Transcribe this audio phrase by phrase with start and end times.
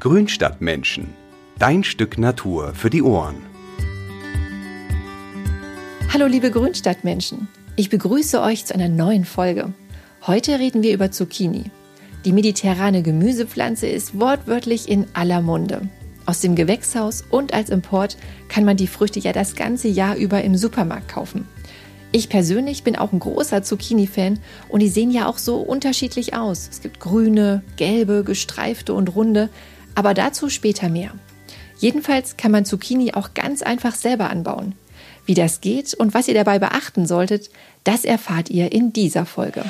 [0.00, 1.12] Grünstadtmenschen.
[1.58, 3.36] Dein Stück Natur für die Ohren.
[6.10, 7.48] Hallo liebe Grünstadtmenschen.
[7.76, 9.74] Ich begrüße euch zu einer neuen Folge.
[10.26, 11.64] Heute reden wir über Zucchini.
[12.24, 15.82] Die mediterrane Gemüsepflanze ist wortwörtlich in aller Munde.
[16.24, 18.16] Aus dem Gewächshaus und als Import
[18.48, 21.46] kann man die Früchte ja das ganze Jahr über im Supermarkt kaufen.
[22.12, 26.68] Ich persönlich bin auch ein großer Zucchini-Fan und die sehen ja auch so unterschiedlich aus.
[26.68, 29.50] Es gibt grüne, gelbe, gestreifte und runde,
[29.94, 31.12] aber dazu später mehr.
[31.78, 34.74] Jedenfalls kann man Zucchini auch ganz einfach selber anbauen.
[35.24, 37.50] Wie das geht und was ihr dabei beachten solltet,
[37.84, 39.64] das erfahrt ihr in dieser Folge.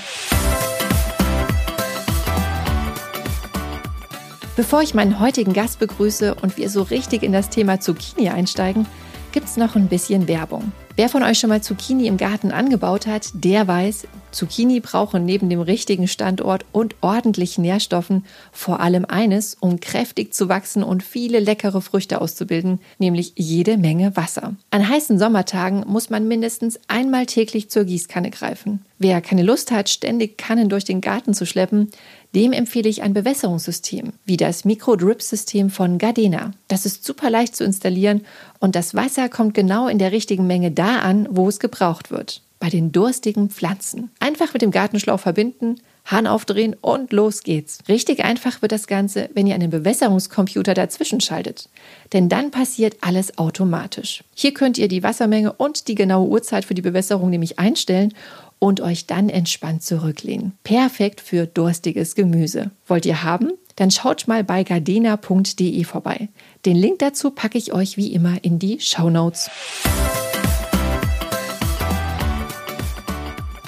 [4.56, 8.86] Bevor ich meinen heutigen Gast begrüße und wir so richtig in das Thema Zucchini einsteigen,
[9.32, 10.72] gibt's noch ein bisschen Werbung.
[10.96, 15.48] Wer von euch schon mal Zucchini im Garten angebaut hat, der weiß, Zucchini brauchen neben
[15.48, 21.40] dem richtigen Standort und ordentlichen Nährstoffen vor allem eines, um kräftig zu wachsen und viele
[21.40, 24.54] leckere Früchte auszubilden, nämlich jede Menge Wasser.
[24.70, 28.84] An heißen Sommertagen muss man mindestens einmal täglich zur Gießkanne greifen.
[28.98, 31.90] Wer keine Lust hat, ständig Kannen durch den Garten zu schleppen,
[32.34, 36.52] dem empfehle ich ein Bewässerungssystem, wie das Micro-Drip-System von Gardena.
[36.68, 38.22] Das ist super leicht zu installieren
[38.60, 42.42] und das Wasser kommt genau in der richtigen Menge da an, wo es gebraucht wird.
[42.60, 44.10] Bei den durstigen Pflanzen.
[44.20, 47.78] Einfach mit dem Gartenschlauch verbinden, Hahn aufdrehen und los geht's.
[47.88, 51.68] Richtig einfach wird das Ganze, wenn ihr einen Bewässerungscomputer dazwischen schaltet.
[52.12, 54.24] Denn dann passiert alles automatisch.
[54.34, 58.12] Hier könnt ihr die Wassermenge und die genaue Uhrzeit für die Bewässerung nämlich einstellen
[58.58, 60.52] und euch dann entspannt zurücklehnen.
[60.62, 62.70] Perfekt für durstiges Gemüse.
[62.86, 63.52] Wollt ihr haben?
[63.76, 66.28] Dann schaut mal bei gardena.de vorbei.
[66.66, 69.48] Den Link dazu packe ich euch wie immer in die Show Notes.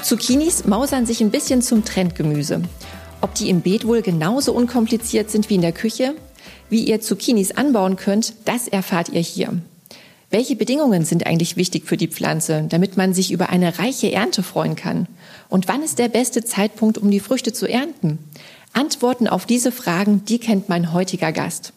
[0.03, 2.63] Zucchinis mausern sich ein bisschen zum Trendgemüse.
[3.21, 6.15] Ob die im Beet wohl genauso unkompliziert sind wie in der Küche?
[6.69, 9.53] Wie ihr Zucchinis anbauen könnt, das erfahrt ihr hier.
[10.31, 14.43] Welche Bedingungen sind eigentlich wichtig für die Pflanze, damit man sich über eine reiche Ernte
[14.43, 15.07] freuen kann?
[15.49, 18.19] Und wann ist der beste Zeitpunkt, um die Früchte zu ernten?
[18.73, 21.75] Antworten auf diese Fragen, die kennt mein heutiger Gast.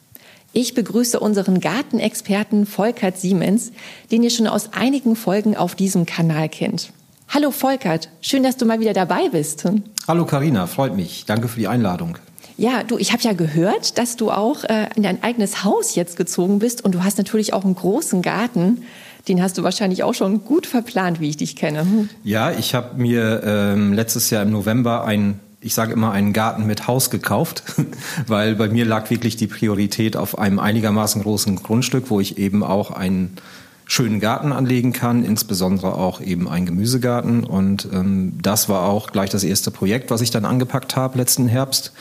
[0.53, 3.73] Ich begrüße unseren Gartenexperten Volkert Siemens,
[4.09, 6.93] den ihr schon aus einigen Folgen auf diesem Kanal kennt.
[7.29, 9.65] Hallo Volkert, schön, dass du mal wieder dabei bist.
[10.07, 11.25] Hallo Karina, freut mich.
[11.25, 12.17] Danke für die Einladung.
[12.57, 16.15] Ja, du, ich habe ja gehört, dass du auch äh, in dein eigenes Haus jetzt
[16.15, 18.83] gezogen bist und du hast natürlich auch einen großen Garten.
[19.27, 21.81] Den hast du wahrscheinlich auch schon gut verplant, wie ich dich kenne.
[21.81, 22.09] Hm.
[22.23, 26.67] Ja, ich habe mir ähm, letztes Jahr im November ein ich sage immer, einen Garten
[26.67, 27.63] mit Haus gekauft,
[28.27, 32.63] weil bei mir lag wirklich die Priorität auf einem einigermaßen großen Grundstück, wo ich eben
[32.63, 33.37] auch einen
[33.85, 37.43] schönen Garten anlegen kann, insbesondere auch eben einen Gemüsegarten.
[37.43, 41.47] Und ähm, das war auch gleich das erste Projekt, was ich dann angepackt habe letzten
[41.47, 41.93] Herbst.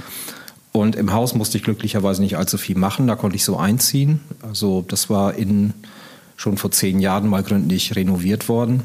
[0.73, 4.21] Und im Haus musste ich glücklicherweise nicht allzu viel machen, da konnte ich so einziehen.
[4.43, 5.73] Also das war in
[6.37, 8.83] schon vor zehn Jahren mal gründlich renoviert worden.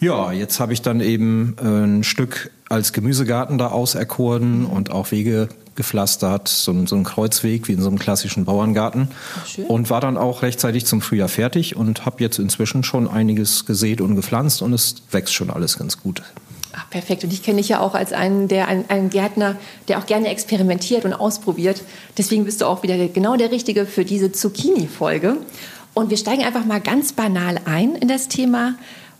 [0.00, 5.10] Ja, jetzt habe ich dann eben äh, ein Stück als Gemüsegarten da auserkoren und auch
[5.12, 5.48] Wege
[5.80, 9.08] gepflastert, so, so ein Kreuzweg wie in so einem klassischen Bauerngarten.
[9.66, 14.02] Und war dann auch rechtzeitig zum Frühjahr fertig und habe jetzt inzwischen schon einiges gesät
[14.02, 16.22] und gepflanzt und es wächst schon alles ganz gut.
[16.72, 17.24] Ach, perfekt.
[17.24, 19.56] Und ich kenne dich ja auch als einen, der, einen, einen Gärtner,
[19.88, 21.82] der auch gerne experimentiert und ausprobiert.
[22.18, 25.38] Deswegen bist du auch wieder genau der Richtige für diese Zucchini-Folge.
[25.94, 28.74] Und wir steigen einfach mal ganz banal ein in das Thema.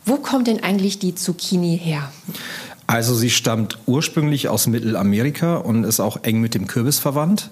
[0.04, 2.10] Wo kommt denn eigentlich die Zucchini her?
[2.90, 7.48] Also sie stammt ursprünglich aus Mittelamerika und ist auch eng mit dem Kürbis verwandt.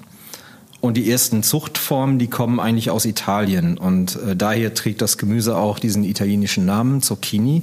[0.80, 3.78] Und die ersten Zuchtformen, die kommen eigentlich aus Italien.
[3.78, 7.62] Und äh, daher trägt das Gemüse auch diesen italienischen Namen, Zucchini.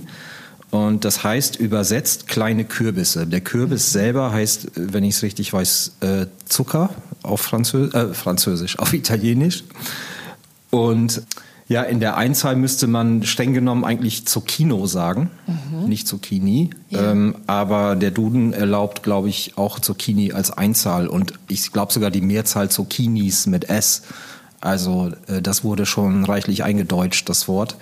[0.72, 3.28] Und das heißt übersetzt kleine Kürbisse.
[3.28, 6.92] Der Kürbis selber heißt, wenn ich es richtig weiß, äh, Zucker
[7.24, 9.66] auf Französ äh, Französisch, auf Italienisch.
[10.70, 11.24] Und
[11.68, 15.90] ja, in der Einzahl müsste man streng genommen eigentlich Zucchino sagen, mhm.
[15.90, 16.70] nicht Zucchini.
[16.90, 17.12] Ja.
[17.12, 22.12] Ähm, aber der Duden erlaubt, glaube ich, auch Zucchini als Einzahl und ich glaube sogar
[22.12, 24.04] die Mehrzahl Zucchinis mit S.
[24.62, 27.78] Also äh, das wurde schon reichlich eingedeutscht, das Wort.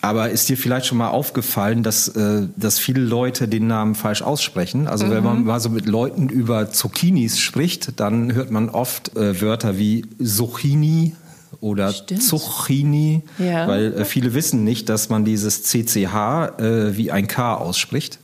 [0.00, 4.22] Aber ist dir vielleicht schon mal aufgefallen, dass, äh, dass viele Leute den Namen falsch
[4.22, 4.86] aussprechen?
[4.86, 5.10] Also mhm.
[5.10, 5.44] wenn man mhm.
[5.46, 11.16] mal so mit Leuten über Zucchinis spricht, dann hört man oft äh, Wörter wie Zucchini
[11.62, 12.22] oder Stimmt.
[12.22, 13.66] Zucchini, ja.
[13.66, 18.18] weil äh, viele wissen nicht, dass man dieses CCH äh, wie ein K ausspricht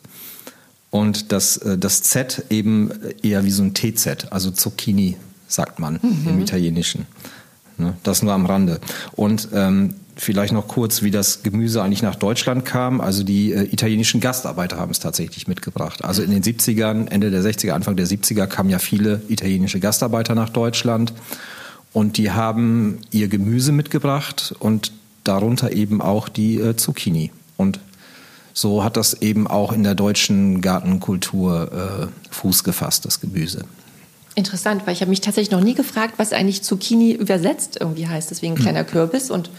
[0.91, 2.91] und das, äh, das Z eben
[3.23, 6.29] eher wie so ein TZ, also Zucchini sagt man mhm.
[6.29, 7.07] im Italienischen.
[7.79, 7.95] Ne?
[8.03, 8.81] Das nur am Rande.
[9.15, 13.01] Und ähm, Vielleicht noch kurz, wie das Gemüse eigentlich nach Deutschland kam.
[13.01, 16.05] Also die äh, italienischen Gastarbeiter haben es tatsächlich mitgebracht.
[16.05, 20.35] Also in den 70ern, Ende der 60er, Anfang der 70er kamen ja viele italienische Gastarbeiter
[20.35, 21.13] nach Deutschland.
[21.93, 24.93] Und die haben ihr Gemüse mitgebracht und
[25.25, 27.31] darunter eben auch die äh, Zucchini.
[27.57, 27.81] Und
[28.53, 33.65] so hat das eben auch in der deutschen Gartenkultur äh, Fuß gefasst, das Gemüse.
[34.35, 38.31] Interessant, weil ich habe mich tatsächlich noch nie gefragt, was eigentlich Zucchini übersetzt irgendwie heißt.
[38.31, 38.63] Deswegen hm.
[38.63, 39.51] kleiner Kürbis und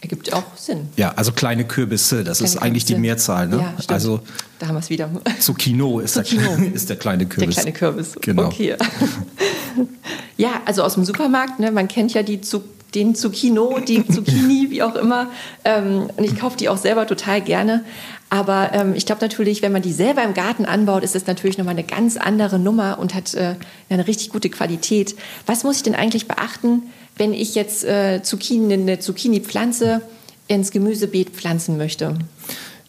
[0.00, 0.88] ergibt auch Sinn.
[0.96, 2.94] Ja, also kleine Kürbisse, das kleine ist eigentlich Kürbisse.
[2.94, 3.48] die Mehrzahl.
[3.48, 3.58] Ne?
[3.58, 3.74] Ja.
[3.88, 4.20] Also
[4.58, 5.10] da haben wir es wieder.
[5.40, 6.56] Zucchino ist, Zucchino.
[6.56, 7.54] Der, ist der kleine Kürbis.
[7.56, 8.14] Der kleine Kürbis.
[8.20, 8.46] Genau.
[8.46, 8.76] Okay.
[10.36, 11.60] ja, also aus dem Supermarkt.
[11.60, 15.28] Ne, man kennt ja die Zucchini den Zucchino, die Zucchini, wie auch immer.
[15.64, 17.84] Ähm, und ich kaufe die auch selber total gerne.
[18.30, 21.58] Aber ähm, ich glaube natürlich, wenn man die selber im Garten anbaut, ist es natürlich
[21.58, 23.54] nochmal eine ganz andere Nummer und hat äh,
[23.88, 25.14] eine richtig gute Qualität.
[25.46, 26.82] Was muss ich denn eigentlich beachten,
[27.16, 30.02] wenn ich jetzt äh, Zucchini, eine Zucchini-Pflanze
[30.48, 32.18] ins Gemüsebeet pflanzen möchte?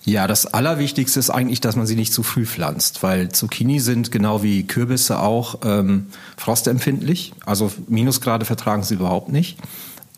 [0.06, 4.12] Ja, das Allerwichtigste ist eigentlich, dass man sie nicht zu früh pflanzt, weil Zucchini sind
[4.12, 6.06] genau wie Kürbisse auch ähm,
[6.38, 7.34] frostempfindlich.
[7.44, 9.58] Also Minusgrade vertragen sie überhaupt nicht.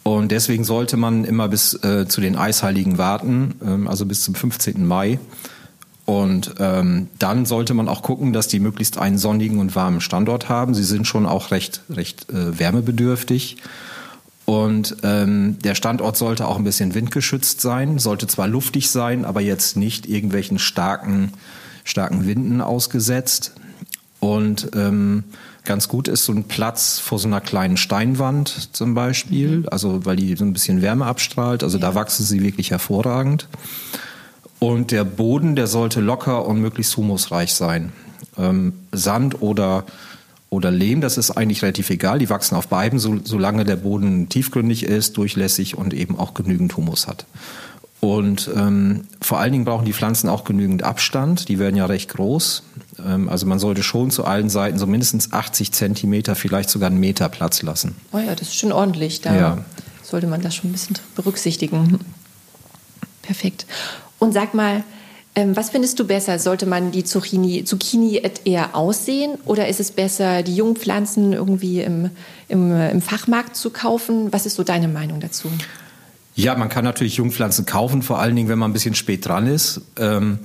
[0.04, 4.36] Und deswegen sollte man immer bis äh, zu den Eisheiligen warten, ähm, also bis zum
[4.36, 4.86] 15.
[4.86, 5.20] Mai.
[6.06, 10.50] Und ähm, dann sollte man auch gucken, dass die möglichst einen sonnigen und warmen Standort
[10.50, 10.74] haben.
[10.74, 13.58] Sie sind schon auch recht, recht äh, wärmebedürftig.
[14.50, 19.42] Und ähm, der Standort sollte auch ein bisschen windgeschützt sein, sollte zwar luftig sein, aber
[19.42, 21.34] jetzt nicht irgendwelchen starken,
[21.84, 23.56] starken Winden ausgesetzt.
[24.22, 25.26] Und ähm,
[25.66, 29.70] ganz gut ist so ein Platz vor so einer kleinen Steinwand zum Beispiel, mhm.
[29.70, 31.62] also weil die so ein bisschen Wärme abstrahlt.
[31.62, 33.50] Also da wachsen sie wirklich hervorragend.
[34.60, 37.92] Und der Boden, der sollte locker und möglichst humusreich sein.
[38.38, 39.84] Ähm, Sand oder
[40.50, 42.20] oder Lehm, das ist eigentlich relativ egal.
[42.20, 46.76] Die wachsen auf beiden, so, solange der Boden tiefgründig ist, durchlässig und eben auch genügend
[46.78, 47.26] Humus hat.
[48.00, 51.50] Und ähm, vor allen Dingen brauchen die Pflanzen auch genügend Abstand.
[51.50, 52.64] Die werden ja recht groß.
[53.04, 57.00] Ähm, also man sollte schon zu allen Seiten so mindestens 80 Zentimeter, vielleicht sogar einen
[57.00, 57.96] Meter Platz lassen.
[58.14, 59.22] Oh ja, das ist schon ordentlich.
[59.22, 59.66] Da ja.
[60.04, 62.00] sollte man das schon ein bisschen berücksichtigen.
[63.24, 63.66] Perfekt.
[64.20, 64.84] Und sag mal,
[65.46, 66.40] was findest du besser?
[66.40, 71.82] Sollte man die Zucchini, Zucchini eher aussehen oder ist es besser, die jungen Pflanzen irgendwie
[71.82, 72.10] im,
[72.48, 74.34] im, im Fachmarkt zu kaufen?
[74.34, 75.50] Was ist so deine Meinung dazu?
[76.36, 79.48] Ja, man kann natürlich Jungpflanzen kaufen, vor allen Dingen, wenn man ein bisschen spät dran
[79.48, 79.82] ist.
[79.98, 80.40] Ähm,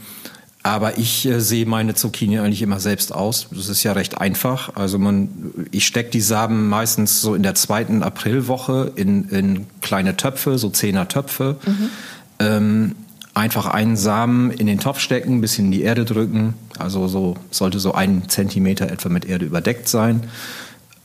[0.63, 3.49] aber ich äh, sehe meine Zucchini eigentlich immer selbst aus.
[3.51, 4.77] Das ist ja recht einfach.
[4.77, 10.17] Also man, ich stecke die Samen meistens so in der zweiten Aprilwoche in, in kleine
[10.17, 11.57] Töpfe, so Zehner Töpfe.
[11.67, 11.91] Mhm.
[12.39, 12.97] Ähm,
[13.35, 16.55] einfach einen Samen in den Topf stecken, ein bisschen in die Erde drücken.
[16.79, 20.25] Also so sollte so ein Zentimeter etwa mit Erde überdeckt sein.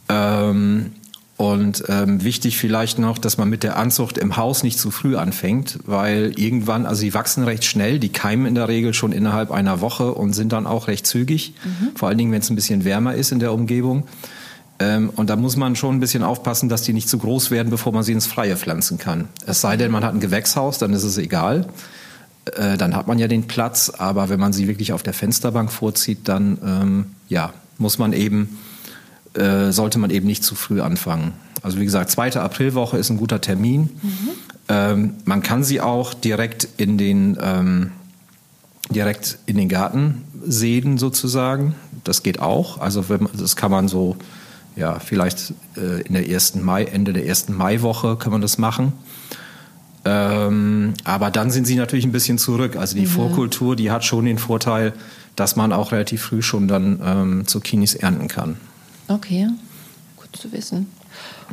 [0.09, 0.91] Ähm,
[1.37, 5.15] und ähm, wichtig vielleicht noch, dass man mit der Anzucht im Haus nicht zu früh
[5.15, 9.51] anfängt, weil irgendwann, also sie wachsen recht schnell, die keimen in der Regel schon innerhalb
[9.51, 11.95] einer Woche und sind dann auch recht zügig, mhm.
[11.95, 14.07] vor allen Dingen, wenn es ein bisschen wärmer ist in der Umgebung.
[14.79, 17.69] Ähm, und da muss man schon ein bisschen aufpassen, dass die nicht zu groß werden,
[17.69, 19.27] bevor man sie ins Freie pflanzen kann.
[19.45, 21.67] Es sei denn, man hat ein Gewächshaus, dann ist es egal.
[22.55, 25.71] Äh, dann hat man ja den Platz, aber wenn man sie wirklich auf der Fensterbank
[25.71, 28.57] vorzieht, dann ähm, ja, muss man eben
[29.37, 31.33] äh, sollte man eben nicht zu früh anfangen.
[31.61, 33.89] Also wie gesagt, zweite Aprilwoche ist ein guter Termin.
[34.01, 34.29] Mhm.
[34.69, 37.91] Ähm, man kann sie auch direkt in den ähm,
[38.89, 41.75] direkt in den Garten sehen sozusagen.
[42.03, 42.79] Das geht auch.
[42.79, 44.17] Also wenn, das kann man so
[44.75, 48.93] ja vielleicht äh, in der ersten Mai Ende der ersten Maiwoche kann man das machen.
[50.07, 52.77] Ähm, aber dann sind sie natürlich ein bisschen zurück.
[52.77, 53.09] Also die mhm.
[53.09, 54.93] Vorkultur, die hat schon den Vorteil,
[55.35, 58.57] dass man auch relativ früh schon dann ähm, Zucchinis ernten kann.
[59.09, 59.47] Okay,
[60.15, 60.87] gut zu wissen.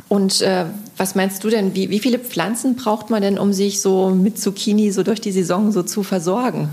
[0.07, 0.65] Und äh,
[0.97, 4.39] was meinst du denn, wie, wie viele Pflanzen braucht man denn, um sich so mit
[4.39, 6.69] Zucchini so durch die Saison so zu versorgen?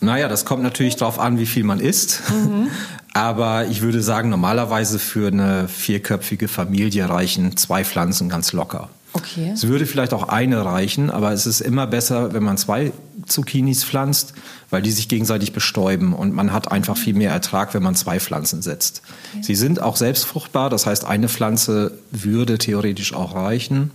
[0.00, 2.22] Naja, das kommt natürlich darauf an, wie viel man isst.
[2.30, 2.68] Mhm.
[3.12, 8.88] Aber ich würde sagen, normalerweise für eine vierköpfige Familie reichen zwei Pflanzen ganz locker.
[9.12, 9.50] Okay.
[9.52, 12.92] Es würde vielleicht auch eine reichen, aber es ist immer besser, wenn man zwei
[13.26, 14.34] Zucchinis pflanzt,
[14.70, 18.20] weil die sich gegenseitig bestäuben und man hat einfach viel mehr Ertrag, wenn man zwei
[18.20, 19.02] Pflanzen setzt.
[19.32, 19.42] Okay.
[19.42, 23.90] Sie sind auch selbstfruchtbar, das heißt, eine Pflanze würde theoretisch auch reichen,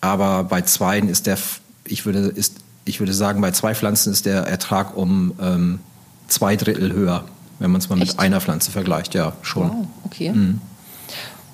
[0.00, 1.36] aber bei zweien ist der,
[1.84, 2.56] ich würde, ist,
[2.86, 5.80] ich würde sagen, bei zwei Pflanzen ist der Ertrag um ähm,
[6.28, 7.24] zwei Drittel höher,
[7.58, 8.12] wenn man es mal Echt?
[8.12, 9.68] mit einer Pflanze vergleicht, ja, schon.
[9.68, 10.32] Wow, okay.
[10.32, 10.60] Mhm.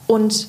[0.06, 0.48] Und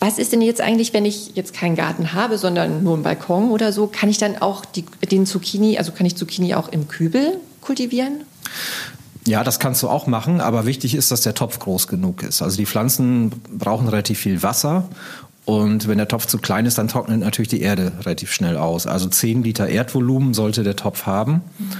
[0.00, 3.50] was ist denn jetzt eigentlich, wenn ich jetzt keinen Garten habe, sondern nur einen Balkon
[3.50, 3.86] oder so?
[3.86, 8.24] Kann ich dann auch die, den Zucchini, also kann ich Zucchini auch im Kübel kultivieren?
[9.26, 12.40] Ja, das kannst du auch machen, aber wichtig ist, dass der Topf groß genug ist.
[12.40, 14.88] Also die Pflanzen brauchen relativ viel Wasser
[15.44, 18.86] und wenn der Topf zu klein ist, dann trocknet natürlich die Erde relativ schnell aus.
[18.86, 21.42] Also 10 Liter Erdvolumen sollte der Topf haben.
[21.58, 21.72] Mhm.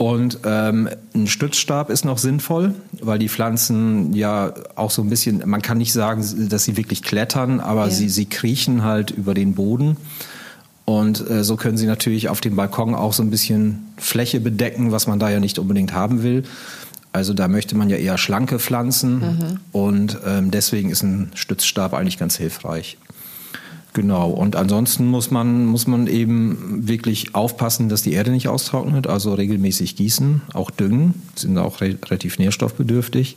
[0.00, 5.42] Und ähm, ein Stützstab ist noch sinnvoll, weil die Pflanzen ja auch so ein bisschen,
[5.44, 7.90] man kann nicht sagen, dass sie wirklich klettern, aber ja.
[7.90, 9.98] sie, sie kriechen halt über den Boden.
[10.86, 14.90] Und äh, so können sie natürlich auf dem Balkon auch so ein bisschen Fläche bedecken,
[14.90, 16.44] was man da ja nicht unbedingt haben will.
[17.12, 19.60] Also da möchte man ja eher schlanke Pflanzen mhm.
[19.72, 22.96] und ähm, deswegen ist ein Stützstab eigentlich ganz hilfreich.
[23.92, 24.30] Genau.
[24.30, 29.34] Und ansonsten muss man, muss man eben wirklich aufpassen, dass die Erde nicht austrocknet, also
[29.34, 33.36] regelmäßig gießen, auch düngen, sind auch re relativ nährstoffbedürftig.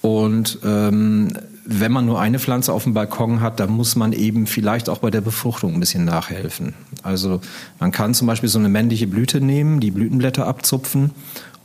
[0.00, 1.32] Und ähm,
[1.64, 4.98] wenn man nur eine Pflanze auf dem Balkon hat, dann muss man eben vielleicht auch
[4.98, 6.74] bei der Befruchtung ein bisschen nachhelfen.
[7.02, 7.40] Also
[7.78, 11.12] man kann zum Beispiel so eine männliche Blüte nehmen, die Blütenblätter abzupfen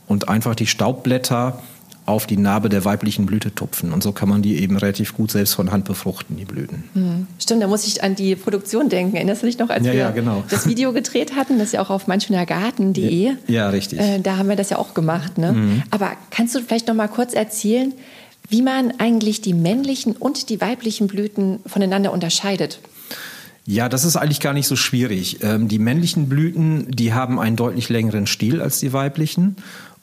[0.06, 1.60] und einfach die Staubblätter
[2.08, 3.92] auf die Narbe der weiblichen Blüte tupfen.
[3.92, 6.84] Und so kann man die eben relativ gut selbst von Hand befruchten, die Blüten.
[6.94, 7.26] Hm.
[7.38, 9.16] Stimmt, da muss ich an die Produktion denken.
[9.16, 10.42] Erinnerst du dich noch, als ja, wir ja, genau.
[10.48, 11.58] das Video gedreht hatten?
[11.58, 13.26] Das ist ja auch auf meinschönergarten.de.
[13.26, 14.00] Ja, ja, richtig.
[14.00, 15.38] Äh, da haben wir das ja auch gemacht.
[15.38, 15.52] Ne?
[15.52, 15.82] Mhm.
[15.90, 17.92] Aber kannst du vielleicht noch mal kurz erzählen,
[18.48, 22.80] wie man eigentlich die männlichen und die weiblichen Blüten voneinander unterscheidet?
[23.66, 25.42] Ja, das ist eigentlich gar nicht so schwierig.
[25.42, 29.56] Ähm, die männlichen Blüten, die haben einen deutlich längeren Stiel als die weiblichen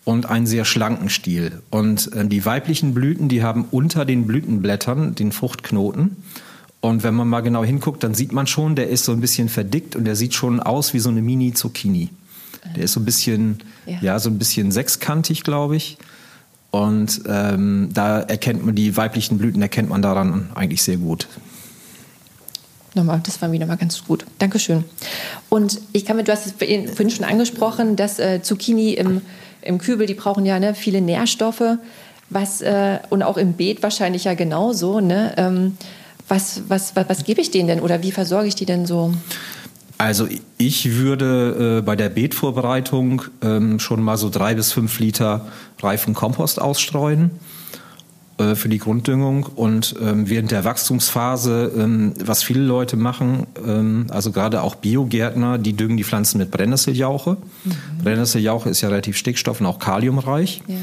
[0.05, 1.61] und einen sehr schlanken Stiel.
[1.71, 6.15] Und äh, die weiblichen Blüten, die haben unter den Blütenblättern den Fruchtknoten.
[6.79, 9.49] Und wenn man mal genau hinguckt, dann sieht man schon, der ist so ein bisschen
[9.49, 12.09] verdickt und der sieht schon aus wie so eine Mini-Zucchini.
[12.75, 15.97] Der ist so ein bisschen, ja, ja so ein bisschen sechskantig, glaube ich.
[16.69, 21.27] Und ähm, da erkennt man die weiblichen Blüten, erkennt man daran eigentlich sehr gut.
[22.95, 24.25] Nochmal, das war wieder mal ganz gut.
[24.39, 24.83] Dankeschön.
[25.49, 29.21] Und ich kann mir, du hast es vorhin schon angesprochen, dass äh, Zucchini im
[29.65, 31.77] im Kübel, die brauchen ja ne, viele Nährstoffe,
[32.29, 34.99] was, äh, und auch im Beet wahrscheinlich ja genauso.
[34.99, 35.33] Ne?
[35.37, 35.77] Ähm,
[36.27, 39.13] was, was, was, was gebe ich denen denn oder wie versorge ich die denn so?
[39.97, 45.47] Also ich würde äh, bei der Beetvorbereitung ähm, schon mal so drei bis fünf Liter
[45.81, 47.31] reifen Kompost ausstreuen.
[48.37, 54.07] Äh, für die Grunddüngung und ähm, während der Wachstumsphase, ähm, was viele Leute machen, ähm,
[54.09, 57.37] also gerade auch Biogärtner, die düngen die Pflanzen mit Brennnesseljauche.
[57.63, 58.03] Mhm.
[58.03, 60.61] Brennnesseljauche ist ja relativ stickstoff- und auch kaliumreich.
[60.67, 60.75] Ja.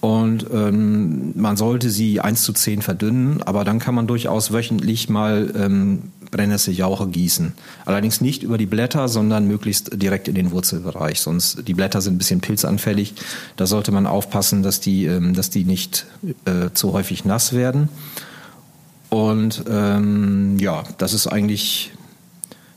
[0.00, 5.08] Und ähm, man sollte sie 1 zu 10 verdünnen, aber dann kann man durchaus wöchentlich
[5.08, 7.52] mal ähm, Brennnesseljauche gießen.
[7.84, 11.20] Allerdings nicht über die Blätter, sondern möglichst direkt in den Wurzelbereich.
[11.20, 13.14] Sonst die Blätter sind ein bisschen pilzanfällig.
[13.56, 16.06] Da sollte man aufpassen, dass die, ähm, dass die nicht
[16.46, 17.88] äh, zu häufig nass werden.
[19.10, 21.92] Und ähm, ja, das ist eigentlich,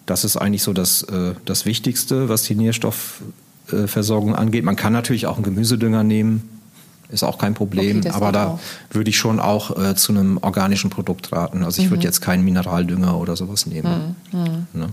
[0.06, 4.66] das ist eigentlich so das, äh, das Wichtigste, was die Nährstoffversorgung angeht.
[4.66, 6.55] Man kann natürlich auch einen Gemüsedünger nehmen
[7.10, 8.00] ist auch kein Problem.
[8.00, 8.60] Okay, aber da auch.
[8.92, 11.64] würde ich schon auch äh, zu einem organischen Produkt raten.
[11.64, 11.92] Also ich mhm.
[11.92, 14.16] würde jetzt keinen Mineraldünger oder sowas nehmen.
[14.32, 14.40] Mhm.
[14.40, 14.68] mhm.
[14.74, 14.90] Ne?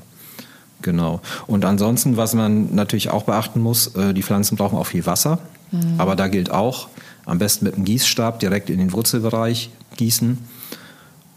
[0.83, 1.21] Genau.
[1.47, 5.38] Und ansonsten, was man natürlich auch beachten muss, äh, die Pflanzen brauchen auch viel Wasser.
[5.71, 5.95] Mhm.
[5.99, 6.88] Aber da gilt auch,
[7.25, 10.38] am besten mit einem Gießstab direkt in den Wurzelbereich gießen.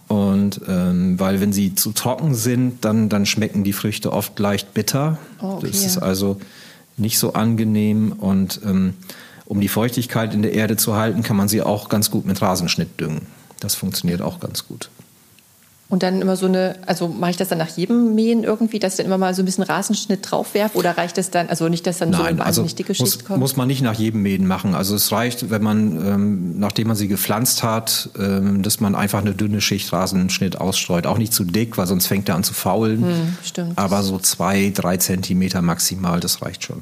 [0.07, 4.73] Und ähm, weil wenn sie zu trocken sind, dann, dann schmecken die Früchte oft leicht
[4.73, 5.17] bitter.
[5.41, 6.39] Oh, okay, das ist also
[6.97, 8.11] nicht so angenehm.
[8.13, 8.93] Und ähm,
[9.45, 12.41] um die Feuchtigkeit in der Erde zu halten, kann man sie auch ganz gut mit
[12.41, 13.27] Rasenschnitt düngen.
[13.59, 14.89] Das funktioniert auch ganz gut.
[15.87, 18.93] Und dann immer so eine, also mache ich das dann nach jedem Mähen irgendwie, dass
[18.93, 21.85] ich dann immer mal so ein bisschen Rasenschnitt draufwerfe oder reicht das dann, also nicht,
[21.85, 23.39] dass dann Nein, so eine also wahnsinnig dicke muss, Schicht kommt?
[23.39, 24.73] Muss man nicht nach jedem Mähen machen.
[24.73, 29.19] Also es reicht, wenn man, ähm, nachdem man sie gepflanzt hat, ähm, dass man einfach
[29.19, 31.05] eine dünne Schicht Rasenschnitt ausstreut.
[31.05, 33.03] Auch nicht zu dick, weil sonst fängt er an zu faulen.
[33.03, 33.77] Hm, stimmt.
[33.77, 36.81] Aber so zwei, drei Zentimeter maximal, das reicht schon.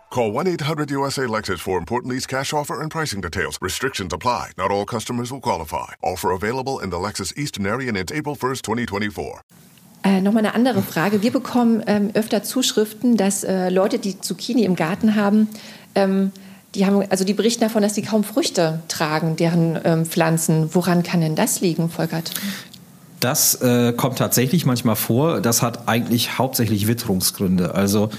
[0.11, 3.57] Call 1 800 USA Lexus for important lease cash offer and pricing details.
[3.61, 4.51] Restrictions apply.
[4.57, 5.93] Not all customers will qualify.
[6.01, 9.39] Offer available in the Lexus Eastern area and it's April 1st, 2024.
[10.03, 11.21] Äh, Nochmal eine andere Frage.
[11.21, 15.47] Wir bekommen ähm, öfter Zuschriften, dass äh, Leute, die Zucchini im Garten haben,
[15.95, 16.33] ähm,
[16.75, 20.75] die haben, also die berichten davon, dass sie kaum Früchte tragen, deren ähm, Pflanzen.
[20.75, 22.33] Woran kann denn das liegen, Volkert?
[23.21, 25.41] Das äh, kommt tatsächlich manchmal vor.
[25.41, 27.75] Das hat eigentlich hauptsächlich Witterungsgründe.
[27.75, 28.09] Also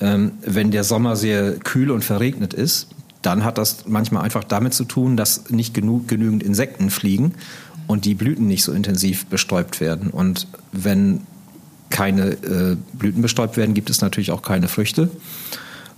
[0.00, 2.88] ähm, wenn der Sommer sehr kühl und verregnet ist,
[3.22, 7.34] dann hat das manchmal einfach damit zu tun, dass nicht genug, genügend Insekten fliegen
[7.86, 10.10] und die Blüten nicht so intensiv bestäubt werden.
[10.10, 11.22] Und wenn
[11.90, 15.10] keine äh, Blüten bestäubt werden, gibt es natürlich auch keine Früchte.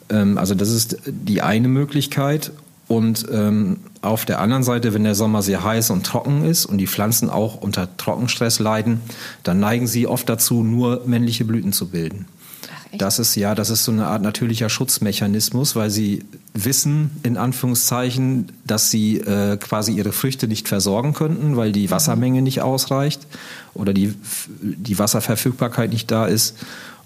[0.08, 2.52] Ähm, also das ist die eine Möglichkeit.
[2.88, 6.78] Und ähm, auf der anderen Seite, wenn der Sommer sehr heiß und trocken ist und
[6.78, 9.00] die Pflanzen auch unter Trockenstress leiden,
[9.44, 12.26] dann neigen sie oft dazu, nur männliche Blüten zu bilden.
[12.98, 18.50] Das ist ja, das ist so eine Art natürlicher Schutzmechanismus, weil sie wissen, in Anführungszeichen,
[18.66, 23.26] dass sie äh, quasi ihre Früchte nicht versorgen könnten, weil die Wassermenge nicht ausreicht
[23.74, 24.14] oder die,
[24.60, 26.56] die Wasserverfügbarkeit nicht da ist.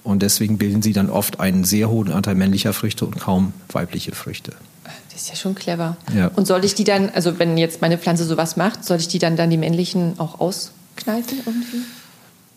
[0.02, 4.12] Und deswegen bilden sie dann oft einen sehr hohen Anteil männlicher Früchte und kaum weibliche
[4.12, 4.52] Früchte.
[5.10, 5.96] Das ist ja schon clever.
[6.14, 6.30] Ja.
[6.34, 9.18] Und soll ich die dann, also wenn jetzt meine Pflanze sowas macht, soll ich die
[9.18, 11.78] dann, dann die männlichen auch auskneifen irgendwie?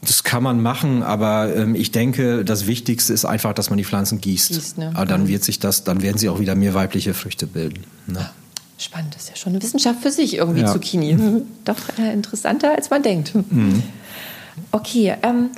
[0.02, 3.84] Das kann man machen, aber ähm, ich denke, das Wichtigste ist einfach, dass man die
[3.84, 4.50] Pflanzen gießt.
[4.50, 4.92] Gießt, ne?
[4.94, 7.84] Aber dann wird sich das, dann werden sie auch wieder mehr weibliche Früchte bilden.
[8.06, 8.30] Ne?
[8.78, 10.72] Spannend, das ist ja schon eine Wissenschaft für sich irgendwie, Ja.
[10.72, 11.18] Zucchini.
[11.66, 13.34] Doch äh, interessanter, als man denkt.
[14.72, 15.50] Okay, ähm,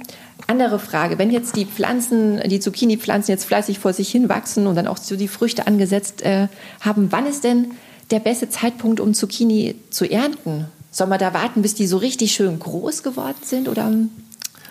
[0.48, 1.18] andere Frage.
[1.18, 4.98] Wenn jetzt die Pflanzen, die Zucchini-Pflanzen jetzt fleißig vor sich hin wachsen und dann auch
[4.98, 6.48] so die Früchte angesetzt äh,
[6.80, 7.72] haben, wann ist denn
[8.10, 10.66] der beste Zeitpunkt, um Zucchini zu ernten?
[10.92, 13.68] Soll man da warten, bis die so richtig schön groß geworden sind?
[13.68, 13.92] Oder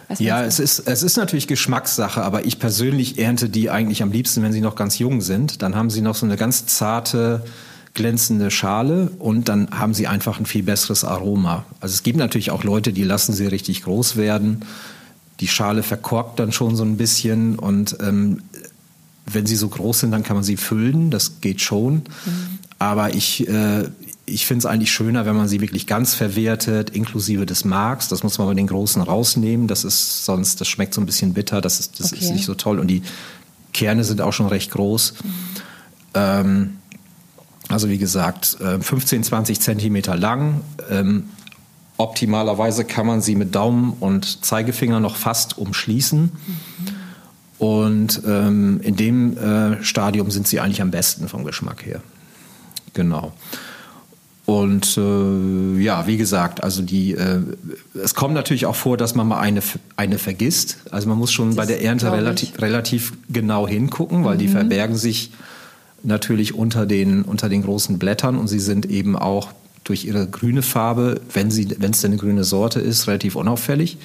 [0.09, 4.11] was Ja, es ist, es ist natürlich Geschmackssache, aber ich persönlich ernte die eigentlich am
[4.11, 5.63] liebsten, wenn sie noch ganz jung sind.
[5.63, 7.45] Dann haben sie noch so eine ganz zarte,
[7.95, 11.65] glänzende Schale und dann haben sie einfach ein viel besseres Aroma.
[11.81, 14.65] Also es gibt natürlich auch Leute, die lassen sie richtig groß werden.
[15.41, 18.43] Die Schale verkorkt dann schon so ein bisschen und ähm,
[19.27, 22.03] wenn sie so groß sind, dann kann man sie füllen, das geht schon.
[22.79, 23.85] Aber ich, äh,
[24.29, 28.09] ich finde es eigentlich schöner, wenn man sie wirklich ganz verwertet, inklusive des Marks.
[28.09, 29.67] Das muss man bei den großen rausnehmen.
[29.69, 31.61] Das ist sonst, das schmeckt so ein bisschen bitter.
[31.61, 32.33] Das ist, das ist Okay.
[32.33, 32.79] nicht so toll.
[32.79, 33.03] Und die
[33.73, 35.15] Kerne sind auch schon recht groß.
[36.15, 36.77] Ähm,
[37.69, 40.61] also wie gesagt, äh, 15, 20 Zentimeter lang.
[40.91, 41.25] Ähm,
[41.97, 46.31] optimalerweise kann man sie mit Daumen und Zeigefinger noch fast umschließen.
[47.59, 52.01] Und ähm, in dem äh, Stadium sind sie eigentlich am besten vom Geschmack her.
[52.95, 53.33] Genau.
[54.49, 57.43] Und äh, ja, wie gesagt, also die, äh,
[58.03, 59.61] es kommt natürlich auch vor, dass man mal eine,
[59.97, 60.79] eine vergisst.
[60.91, 65.33] Also man muss schon bei der Ernte relativ, relativ genau hingucken, weil die verbergen sich
[66.03, 69.51] natürlich unter den, unter den großen Blättern und sie sind eben auch
[69.85, 73.99] durch ihre grüne Farbe, wenn es denn eine grüne Sorte ist, relativ unauffällig.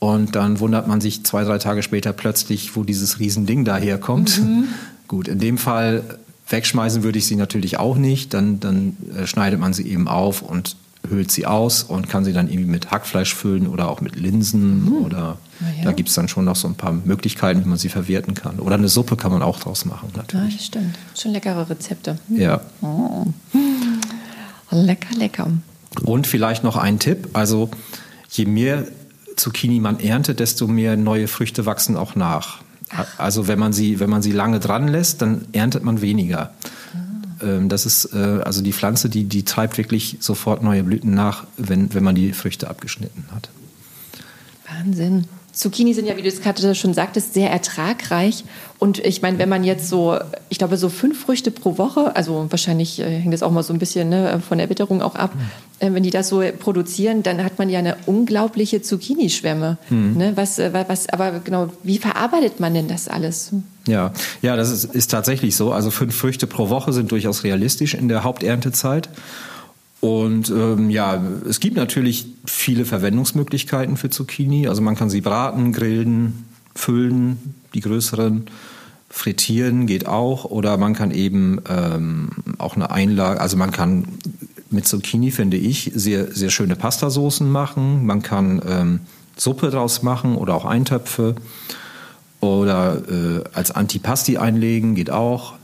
[0.00, 4.42] Und dann wundert man sich zwei, drei Tage später plötzlich, wo dieses Riesending daherkommt.
[5.06, 6.02] Gut, in dem Fall
[6.48, 8.34] wegschmeißen würde ich sie natürlich auch nicht.
[8.34, 10.76] Dann, dann äh, schneidet man sie eben auf und
[11.08, 14.88] höhlt sie aus und kann sie dann irgendwie mit Hackfleisch füllen oder auch mit Linsen
[15.04, 15.38] oder
[15.78, 15.84] ja.
[15.84, 18.60] da gibt es dann schon noch so ein paar Möglichkeiten, wie man sie verwerten kann.
[18.60, 20.56] Oder eine Suppe kann man auch draus machen, Ja, natürlich.
[20.58, 20.96] das stimmt.
[21.18, 22.18] Schon leckere Rezepte.
[22.28, 22.60] Ja.
[24.70, 25.48] Lecker, lecker.
[26.04, 27.70] Und vielleicht noch ein Tipp, also
[28.30, 28.86] je mehr
[29.36, 32.62] Zucchini man erntet, desto mehr neue Früchte wachsen auch nach.
[33.18, 36.52] Also wenn man sie, wenn man sie lange dran lässt, dann erntet man weniger.
[37.42, 41.44] Ähm, Das ist äh, also die Pflanze, die, die treibt wirklich sofort neue Blüten nach,
[41.56, 43.48] wenn, wenn man die Früchte abgeschnitten hat.
[44.68, 45.26] Wahnsinn.
[45.52, 48.44] Zucchini sind ja, wie du es gerade schon sagtest, sehr ertragreich.
[48.78, 52.46] Und ich meine, wenn man jetzt so, ich glaube, so fünf Früchte pro Woche, also
[52.48, 55.32] wahrscheinlich äh, hängt das auch mal so ein bisschen ne, von der Witterung auch ab,
[55.78, 59.76] äh, wenn die das so produzieren, dann hat man ja eine unglaubliche Zucchini-Schwemme.
[60.14, 60.32] Ne?
[60.36, 63.52] Was, äh, was, aber genau, wie verarbeitet man denn das alles?
[63.86, 65.72] Ja, ja, das ist, ist tatsächlich so.
[65.72, 69.10] Also fünf Früchte pro Woche sind durchaus realistisch in der Haupterntezeit.
[70.02, 74.66] Und ähm, ja, es gibt natürlich viele Verwendungsmöglichkeiten für Zucchini.
[74.66, 78.46] Also man kann sie braten, grillen, füllen, die größeren,
[79.08, 80.44] frittieren geht auch.
[80.44, 84.08] Oder man kann eben ähm, auch eine Einlage, also man kann
[84.70, 88.04] mit Zucchini, finde ich, sehr, sehr schöne Pastasoßen machen.
[88.04, 89.00] Man kann ähm,
[89.36, 91.36] Suppe draus machen oder auch Eintöpfe.
[92.40, 95.54] Oder äh, als Antipasti einlegen geht auch.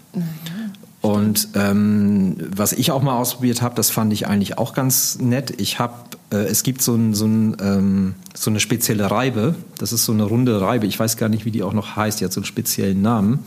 [1.08, 5.54] Und ähm, was ich auch mal ausprobiert habe, das fand ich eigentlich auch ganz nett.
[5.58, 5.94] Ich habe,
[6.30, 9.54] äh, es gibt so, ein, so, ein, ähm, so eine spezielle Reibe.
[9.78, 10.86] Das ist so eine runde Reibe.
[10.86, 12.20] Ich weiß gar nicht, wie die auch noch heißt.
[12.20, 13.38] Die hat so einen speziellen Namen.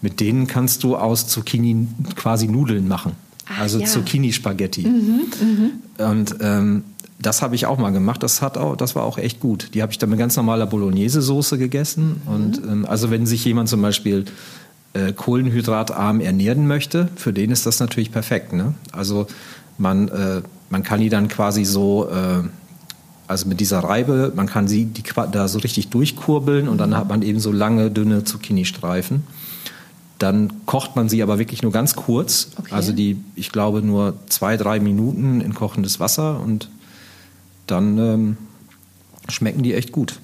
[0.00, 3.12] Mit denen kannst du aus Zucchini quasi Nudeln machen.
[3.46, 3.86] Ah, also ja.
[3.86, 4.86] Zucchini-Spaghetti.
[5.98, 6.84] Und ähm,
[7.20, 8.22] das habe ich auch mal gemacht.
[8.22, 9.70] Das hat auch, das war auch echt gut.
[9.74, 12.22] Die habe ich dann mit ganz normaler Bolognese-Soße gegessen.
[12.26, 14.24] Und ähm, also wenn sich jemand zum Beispiel
[14.94, 18.52] äh, kohlenhydratarm ernähren möchte, für den ist das natürlich perfekt.
[18.52, 18.74] Ne?
[18.92, 19.26] Also
[19.76, 22.42] man, äh, man kann die dann quasi so, äh,
[23.26, 27.08] also mit dieser Reibe, man kann sie die, da so richtig durchkurbeln und dann hat
[27.08, 29.24] man eben so lange, dünne Zucchini-Streifen.
[30.18, 32.50] Dann kocht man sie aber wirklich nur ganz kurz.
[32.58, 32.74] Okay.
[32.74, 36.70] Also die, ich glaube, nur zwei, drei Minuten in kochendes Wasser und
[37.66, 38.36] dann ähm,
[39.28, 40.18] schmecken die echt gut.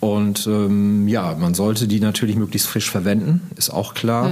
[0.00, 4.30] Und ähm, ja, man sollte die natürlich möglichst frisch verwenden, ist auch klar.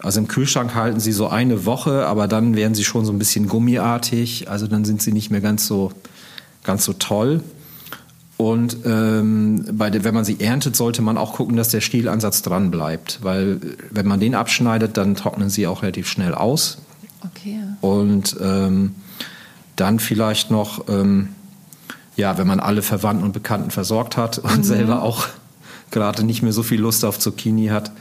[0.00, 3.18] Also im Kühlschrank halten sie so eine Woche, aber dann werden sie schon so ein
[3.18, 4.50] bisschen gummiartig.
[4.50, 5.92] Also dann sind sie nicht mehr ganz so,
[6.62, 7.42] ganz so toll.
[8.36, 12.42] Und ähm, bei der, wenn man sie erntet, sollte man auch gucken, dass der Stielansatz
[12.42, 13.18] dran bleibt.
[13.22, 16.78] Weil wenn man den abschneidet, dann trocknen sie auch relativ schnell aus.
[17.24, 17.58] Okay.
[17.80, 18.94] Und ähm,
[19.74, 21.30] dann vielleicht noch, ähm,
[22.18, 25.28] ja, wenn man alle Verwandten und Bekannten versorgt hat und selber auch
[25.90, 27.92] gerade nicht mehr so viel Lust auf Zucchini hat,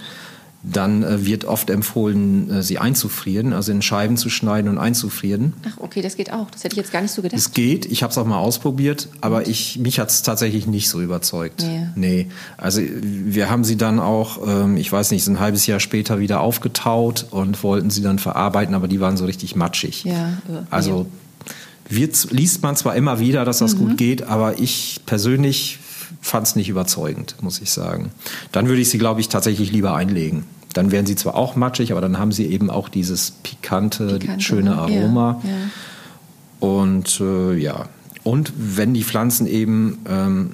[0.63, 5.53] dann äh, wird oft empfohlen, äh, sie einzufrieren, also in Scheiben zu schneiden und einzufrieren.
[5.65, 6.49] Ach, okay, das geht auch.
[6.49, 7.39] Das hätte ich jetzt gar nicht so gedacht.
[7.39, 10.89] Es geht, ich habe es auch mal ausprobiert, aber ich, mich hat es tatsächlich nicht
[10.89, 11.61] so überzeugt.
[11.61, 11.87] Nee.
[11.95, 12.27] nee.
[12.57, 16.19] Also wir haben sie dann auch, ähm, ich weiß nicht, so ein halbes Jahr später
[16.19, 20.03] wieder aufgetaut und wollten sie dann verarbeiten, aber die waren so richtig matschig.
[20.05, 20.33] Ja,
[20.71, 21.05] Also
[21.89, 25.79] wird, liest man zwar immer wieder, dass das gut geht, aber ich persönlich
[26.21, 28.11] fand es nicht überzeugend, muss ich sagen.
[28.51, 30.43] Dann würde ich sie, glaube ich, tatsächlich lieber einlegen.
[30.73, 34.43] Dann werden sie zwar auch matschig, aber dann haben sie eben auch dieses pikante, Pikante,
[34.43, 34.77] schöne ne?
[34.77, 35.41] Aroma.
[35.43, 35.55] Ja, ja.
[36.59, 37.87] Und äh, ja,
[38.23, 40.51] und wenn die Pflanzen eben ähm,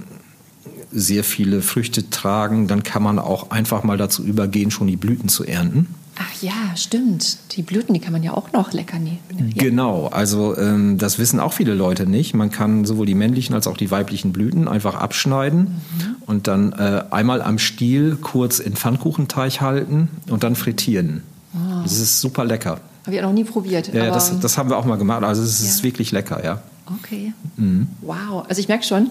[0.91, 5.27] sehr viele Früchte tragen, dann kann man auch einfach mal dazu übergehen, schon die Blüten
[5.27, 5.87] zu ernten.
[6.19, 7.37] Ach ja, stimmt.
[7.53, 9.19] Die Blüten, die kann man ja auch noch lecker nehmen.
[9.55, 9.63] Ja.
[9.63, 12.33] Genau, also ähm, das wissen auch viele Leute nicht.
[12.35, 16.15] Man kann sowohl die männlichen als auch die weiblichen Blüten einfach abschneiden Mhm.
[16.27, 21.23] und dann äh, einmal am Stiel kurz in Pfannkuchenteig halten und dann frittieren.
[21.83, 22.79] Das ist super lecker.
[23.05, 23.93] Habe ich auch noch nie probiert.
[23.93, 25.23] Ja, das, das haben wir auch mal gemacht.
[25.23, 25.83] Also es ist Ja.
[25.83, 26.61] wirklich lecker, ja.
[26.99, 27.33] Okay.
[27.57, 27.87] Mhm.
[28.01, 28.45] Wow.
[28.47, 29.09] Also ich merke schon,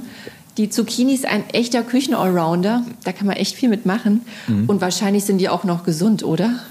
[0.59, 2.85] die Zucchini ist ein echter Küchen-Allrounder.
[3.05, 4.23] Da kann man echt viel mitmachen.
[4.49, 4.67] Mhm.
[4.67, 6.61] Und wahrscheinlich sind die auch noch gesund, oder?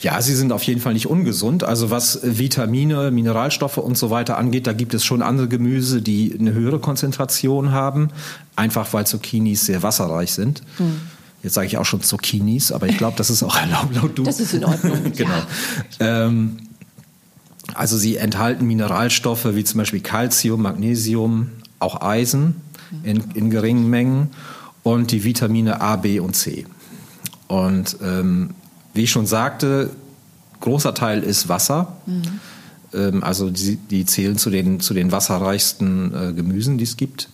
[0.00, 1.64] Ja, sie sind auf jeden Fall nicht ungesund.
[1.64, 6.36] Also was Vitamine, Mineralstoffe und so weiter angeht, da gibt es schon andere Gemüse, die
[6.38, 8.10] eine höhere Konzentration haben,
[8.54, 10.62] einfach weil Zucchinis sehr wasserreich sind.
[10.76, 11.00] Hm.
[11.42, 14.22] Jetzt sage ich auch schon Zucchinis, aber ich glaube, das ist auch erlaubt laut du.
[14.22, 15.12] Das ist in Ordnung.
[15.16, 15.42] genau.
[15.98, 16.58] Ähm,
[17.74, 22.56] also sie enthalten Mineralstoffe wie zum Beispiel Calcium, Magnesium, auch Eisen
[23.02, 24.30] in, in geringen Mengen
[24.82, 26.66] und die Vitamine A, B und C.
[27.46, 28.50] Und ähm,
[28.94, 29.90] wie ich schon sagte,
[30.60, 31.96] großer Teil ist Wasser.
[32.94, 37.28] Ähm, also die, die zählen zu den, zu den wasserreichsten äh, Gemüsen, die es gibt.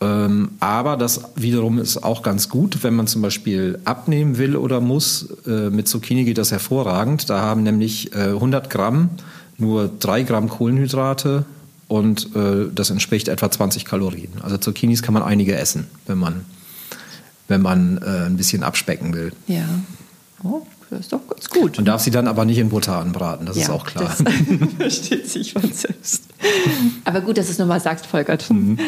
[0.00, 4.80] Ähm, aber das wiederum ist auch ganz gut, wenn man zum Beispiel abnehmen will oder
[4.80, 5.28] muss.
[5.46, 7.28] Äh, mit Zucchini geht das hervorragend.
[7.30, 9.10] Da haben nämlich äh, 100 Gramm
[9.56, 11.44] nur 3 Gramm Kohlenhydrate
[11.88, 14.30] und äh, das entspricht etwa 20 Kalorien.
[14.42, 16.44] Also Zucchinis kann man einige essen, wenn man,
[17.48, 19.32] wenn man äh, ein bisschen abspecken will.
[19.46, 19.64] Ja.
[20.44, 21.76] Oh, das ist doch ganz gut.
[21.76, 24.14] Man darf sie dann aber nicht in Butter anbraten, das ist auch klar.
[24.18, 24.22] Das
[24.76, 26.24] versteht sich von selbst.
[27.04, 28.48] Aber gut, dass du es nochmal sagst, Volkert.
[28.50, 28.78] Mhm.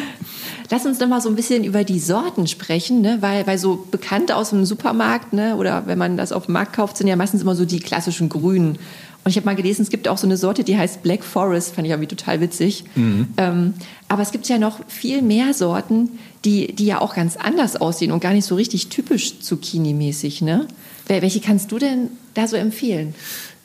[0.70, 3.18] Lass uns nochmal so ein bisschen über die Sorten sprechen, ne?
[3.20, 5.56] weil, weil so bekannt aus dem Supermarkt ne?
[5.56, 8.28] oder wenn man das auf dem Markt kauft, sind ja meistens immer so die klassischen
[8.28, 8.78] Grünen.
[9.22, 11.74] Und ich habe mal gelesen, es gibt auch so eine Sorte, die heißt Black Forest,
[11.74, 12.85] fand ich irgendwie total witzig.
[12.94, 13.28] Mhm.
[13.37, 13.74] Ähm,
[14.09, 16.11] aber es gibt ja noch viel mehr Sorten,
[16.44, 20.42] die, die ja auch ganz anders aussehen und gar nicht so richtig typisch Zucchini-mäßig.
[20.42, 20.66] Ne?
[21.06, 23.14] Wel- Welche kannst du denn da so empfehlen?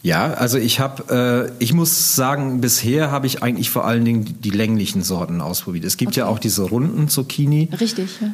[0.04, 4.36] Ja, also ich habe, äh, ich muss sagen, bisher habe ich eigentlich vor allen Dingen
[4.44, 5.86] die länglichen Sorten ausprobiert.
[5.86, 7.70] Es gibt ja auch diese runden Zucchini.
[7.80, 8.34] Richtig, ja.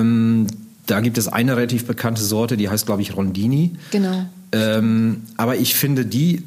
[0.00, 0.48] Ähm,
[0.86, 3.74] da gibt es eine relativ bekannte Sorte, die heißt, glaube ich, Rondini.
[3.90, 4.26] Genau.
[4.52, 6.44] Ähm, aber ich finde, die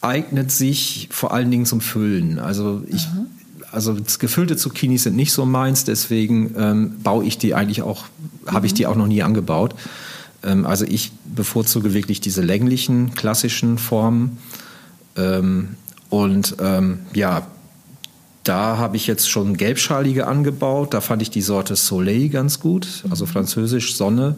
[0.00, 2.38] eignet sich vor allen Dingen zum Füllen.
[2.38, 3.06] Also ich,
[3.72, 8.04] also gefüllte Zucchinis sind nicht so meins, deswegen ähm, baue ich die eigentlich auch,
[8.46, 9.74] habe ich die auch noch nie angebaut.
[10.42, 14.38] Ähm, also ich bevorzuge wirklich diese länglichen, klassischen Formen.
[15.16, 15.76] Ähm,
[16.10, 17.46] und ähm, ja,
[18.44, 20.92] da habe ich jetzt schon gelbschalige angebaut.
[20.92, 24.36] Da fand ich die Sorte Soleil ganz gut, also französisch Sonne.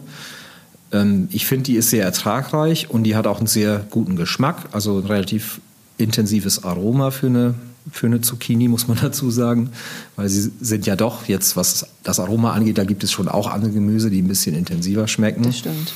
[0.91, 4.69] Ähm, ich finde, die ist sehr ertragreich und die hat auch einen sehr guten Geschmack,
[4.71, 5.61] also ein relativ
[5.97, 7.55] intensives Aroma für eine,
[7.91, 9.71] für eine Zucchini, muss man dazu sagen.
[10.15, 13.47] Weil sie sind ja doch jetzt, was das Aroma angeht, da gibt es schon auch
[13.47, 15.43] andere Gemüse, die ein bisschen intensiver schmecken.
[15.43, 15.93] Das stimmt.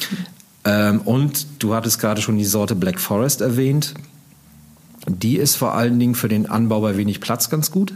[0.64, 3.94] Ähm, und du hattest gerade schon die Sorte Black Forest erwähnt.
[5.08, 7.96] Die ist vor allen Dingen für den Anbau bei wenig Platz ganz gut.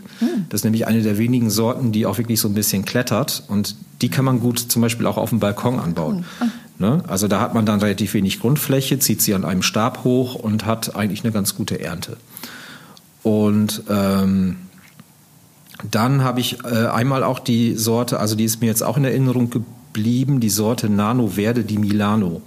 [0.49, 3.43] Das ist nämlich eine der wenigen Sorten, die auch wirklich so ein bisschen klettert.
[3.47, 6.25] Und die kann man gut zum Beispiel auch auf dem Balkon anbauen.
[6.77, 7.03] Ne?
[7.07, 10.65] Also da hat man dann relativ wenig Grundfläche, zieht sie an einem Stab hoch und
[10.65, 12.17] hat eigentlich eine ganz gute Ernte.
[13.23, 14.57] Und ähm,
[15.89, 19.05] dann habe ich äh, einmal auch die Sorte, also die ist mir jetzt auch in
[19.05, 22.41] Erinnerung geblieben, die Sorte Nano Verde di Milano.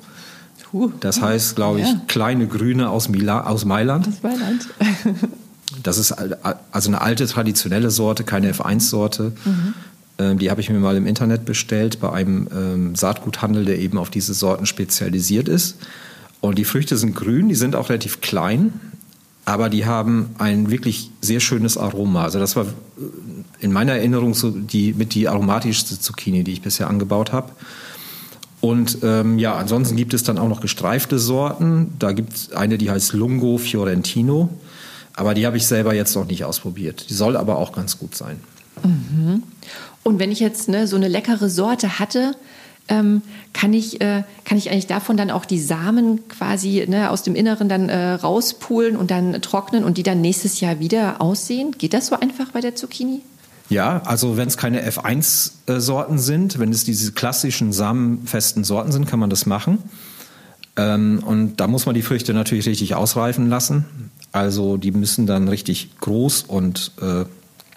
[1.01, 2.01] Das heißt, glaube ich, Ja.
[2.09, 4.07] kleine Grüne aus, Mila aus Mailand.
[4.07, 4.69] Das Mailand.
[5.83, 6.39] Das ist al-
[6.73, 9.33] also eine alte traditionelle Sorte, keine F1-Sorte.
[9.47, 9.75] Ähm,
[10.19, 14.11] die habe ich mir mal im Internet bestellt bei einem ähm, Saatguthandel, der eben auf
[14.11, 15.77] diese Sorten spezialisiert ist.
[16.41, 18.81] Und die Früchte sind grün, die sind auch relativ klein,
[19.45, 22.25] aber die haben ein wirklich sehr schönes Aroma.
[22.25, 22.67] Also das war
[23.61, 27.53] in meiner Erinnerung so die mit die aromatischste Zucchini, die ich bisher angebaut habe.
[28.61, 31.95] Und ähm, ja, ansonsten gibt es dann auch noch gestreifte Sorten.
[31.99, 34.49] Da gibt es eine, die heißt Lungo Fiorentino.
[35.15, 37.07] Aber die habe ich selber jetzt noch nicht ausprobiert.
[37.09, 38.41] Die soll aber auch ganz gut sein.
[38.85, 39.43] Mhm.
[40.03, 42.35] Und wenn ich jetzt ne, so eine leckere Sorte hatte,
[42.89, 47.23] ähm, kann, ich, äh, kann ich eigentlich davon dann auch die Samen quasi ne, aus
[47.23, 51.73] dem Inneren dann äh, rauspulen und dann trocknen und die dann nächstes Jahr wieder aussehen?
[51.77, 53.21] Geht das so einfach bei der Zucchini?
[53.69, 59.21] Ja, also wenn es keine F1-Sorten sind, wenn es diese klassischen samenfesten Sorten sind, kann
[59.21, 59.79] man das machen.
[60.77, 63.85] Ähm, und da muss man die Früchte natürlich richtig ausreifen lassen.
[64.33, 67.25] Also die müssen dann richtig groß und äh,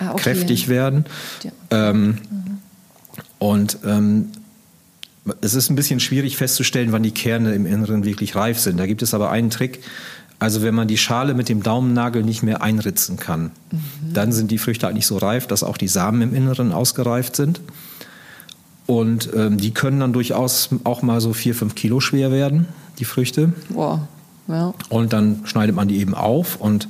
[0.01, 0.21] ah, okay.
[0.21, 1.05] kräftig werden.
[1.43, 1.51] Ja.
[1.69, 2.17] Ähm, mhm.
[3.39, 4.29] Und ähm,
[5.41, 8.77] es ist ein bisschen schwierig festzustellen, wann die Kerne im Inneren wirklich reif sind.
[8.77, 9.81] Da gibt es aber einen Trick.
[10.39, 14.13] Also wenn man die Schale mit dem Daumennagel nicht mehr einritzen kann, mhm.
[14.13, 17.61] dann sind die Früchte eigentlich so reif, dass auch die Samen im Inneren ausgereift sind.
[18.87, 23.05] Und ähm, die können dann durchaus auch mal so vier, fünf Kilo schwer werden, die
[23.05, 23.53] Früchte.
[23.69, 24.01] Wow.
[24.47, 24.73] Ja.
[24.89, 26.87] Und dann schneidet man die eben auf und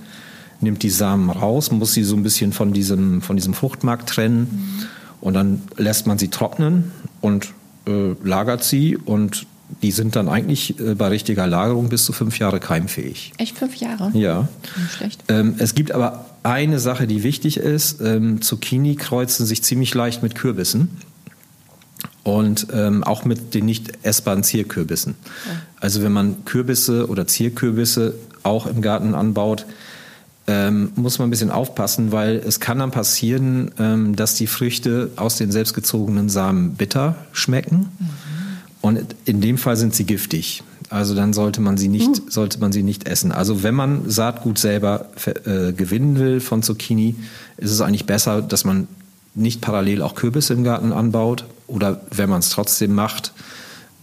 [0.61, 4.39] nimmt die Samen raus, muss sie so ein bisschen von diesem, von diesem Fruchtmark trennen.
[4.39, 4.85] Mhm.
[5.21, 7.49] Und dann lässt man sie trocknen und
[7.87, 9.45] äh, lagert sie und
[9.81, 13.33] die sind dann eigentlich äh, bei richtiger Lagerung bis zu fünf Jahre keimfähig.
[13.37, 14.11] Echt fünf Jahre?
[14.13, 14.49] Ja.
[14.77, 15.23] Nicht schlecht.
[15.29, 18.01] Ähm, es gibt aber eine Sache, die wichtig ist.
[18.01, 20.89] Ähm, Zucchini kreuzen sich ziemlich leicht mit Kürbissen.
[22.23, 25.15] Und ähm, auch mit den nicht essbaren Zierkürbissen.
[25.47, 25.51] Ja.
[25.79, 29.65] Also wenn man Kürbisse oder Zierkürbisse auch im Garten anbaut,
[30.47, 35.11] ähm, muss man ein bisschen aufpassen, weil es kann dann passieren, ähm, dass die Früchte
[35.15, 37.77] aus den selbstgezogenen Samen bitter schmecken.
[37.99, 38.09] Mhm.
[38.81, 40.63] Und in dem Fall sind sie giftig.
[40.89, 42.29] Also dann sollte man sie nicht, mhm.
[42.31, 43.31] sollte man sie nicht essen.
[43.31, 47.15] Also wenn man Saatgut selber äh, gewinnen will von Zucchini,
[47.57, 48.87] ist es eigentlich besser, dass man
[49.35, 51.45] nicht parallel auch Kürbisse im Garten anbaut.
[51.67, 53.31] Oder wenn man es trotzdem macht,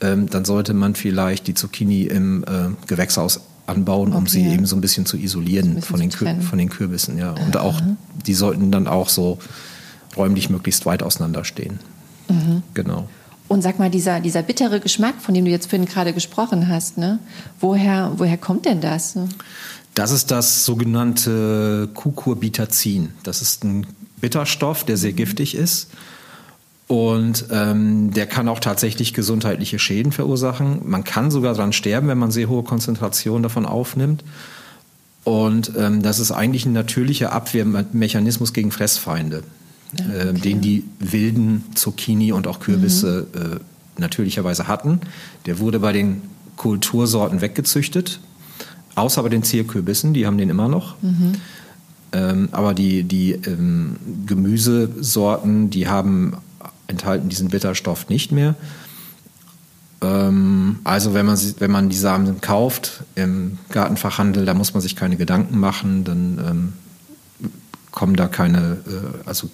[0.00, 4.76] ähm, dann sollte man vielleicht die Zucchini im äh, Gewächshaus anbauen, um sie eben so
[4.76, 7.18] ein bisschen zu isolieren bisschen von, den zu von den Kürbissen.
[7.18, 7.32] Ja.
[7.32, 7.80] Und auch,
[8.26, 9.38] die sollten dann auch so
[10.16, 11.80] räumlich möglichst weit auseinanderstehen.
[12.28, 12.62] Mhm.
[12.74, 13.08] Genau.
[13.48, 16.98] Und sag mal, dieser, dieser bittere Geschmack, von dem du jetzt vorhin gerade gesprochen hast,
[16.98, 17.18] ne?
[17.60, 19.18] woher, woher kommt denn das?
[19.94, 23.10] Das ist das sogenannte Cucurbitazin.
[23.22, 23.86] Das ist ein
[24.20, 25.88] Bitterstoff, der sehr giftig ist.
[26.88, 30.80] Und ähm, der kann auch tatsächlich gesundheitliche Schäden verursachen.
[30.86, 34.24] Man kann sogar daran sterben, wenn man sehr hohe Konzentrationen davon aufnimmt.
[35.22, 39.42] Und ähm, das ist eigentlich ein natürlicher Abwehrmechanismus gegen Fressfeinde,
[39.98, 40.28] ja, äh, okay.
[40.28, 43.42] äh, den die wilden Zucchini und auch Kürbisse mhm.
[43.42, 45.00] äh, natürlicherweise hatten.
[45.44, 46.22] Der wurde bei den
[46.56, 48.20] Kultursorten weggezüchtet,
[48.94, 50.94] außer bei den Zierkürbissen, die haben den immer noch.
[51.02, 51.32] Mhm.
[52.12, 56.38] Ähm, aber die, die ähm, Gemüsesorten, die haben
[56.88, 58.56] enthalten diesen Bitterstoff nicht mehr.
[60.02, 64.96] Ähm, also wenn man, wenn man die Samen kauft im Gartenfachhandel, da muss man sich
[64.96, 66.72] keine Gedanken machen, dann ähm,
[67.92, 69.48] kommen da keine, äh, also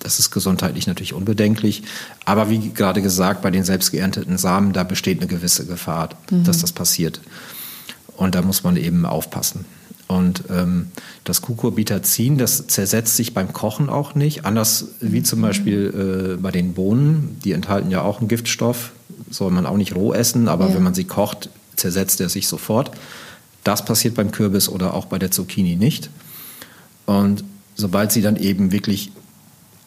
[0.00, 1.82] das ist gesundheitlich natürlich unbedenklich.
[2.24, 6.44] Aber wie gerade gesagt, bei den selbst geernteten Samen, da besteht eine gewisse Gefahr, mhm.
[6.44, 7.20] dass das passiert.
[8.16, 9.64] Und da muss man eben aufpassen.
[10.08, 10.86] Und ähm,
[11.24, 16.50] das Cucurbitazin, das zersetzt sich beim Kochen auch nicht, anders wie zum Beispiel äh, bei
[16.50, 17.38] den Bohnen.
[17.44, 18.92] Die enthalten ja auch einen Giftstoff,
[19.30, 20.74] soll man auch nicht roh essen, aber ja.
[20.74, 22.90] wenn man sie kocht, zersetzt er sich sofort.
[23.64, 26.08] Das passiert beim Kürbis oder auch bei der Zucchini nicht.
[27.04, 27.44] Und
[27.74, 29.12] sobald sie dann eben wirklich